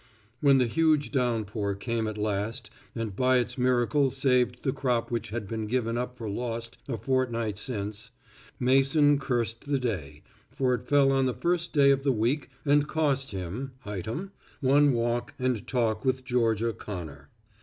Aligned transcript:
When 0.39 0.57
the 0.57 0.65
huge 0.65 1.11
downpour 1.11 1.75
came 1.75 2.07
at 2.07 2.17
last 2.17 2.71
and 2.95 3.15
by 3.15 3.37
its 3.37 3.55
miracle 3.55 4.09
saved 4.09 4.63
the 4.63 4.73
crop 4.73 5.11
which 5.11 5.29
had 5.29 5.47
been 5.47 5.67
given 5.67 5.95
up 5.95 6.17
for 6.17 6.27
lost 6.27 6.79
a 6.87 6.97
fortnight 6.97 7.59
since, 7.59 8.09
Mason 8.59 9.19
cursed 9.19 9.67
the 9.67 9.77
day, 9.77 10.23
for 10.49 10.73
it 10.73 10.87
fell 10.87 11.11
on 11.11 11.27
the 11.27 11.35
first 11.35 11.71
day 11.73 11.91
of 11.91 12.01
the 12.01 12.11
week 12.11 12.49
and 12.65 12.87
cost 12.87 13.29
him, 13.29 13.73
item, 13.85 14.31
one 14.59 14.91
walk 14.93 15.35
and 15.37 15.67
talk 15.67 16.03
with 16.03 16.25
Georgia 16.25 16.73
Connor. 16.73 17.29